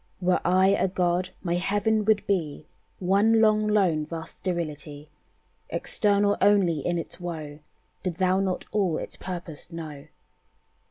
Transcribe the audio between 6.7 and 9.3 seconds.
in its woe Did thou not all its